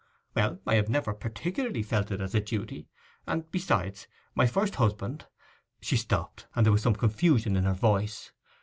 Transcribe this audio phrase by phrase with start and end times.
[0.33, 2.89] 'Well, I have never particularly felt it as a duty;
[3.27, 5.27] and, besides, my first husband—'
[5.79, 8.31] She stopped, and there was some confusion in her voice.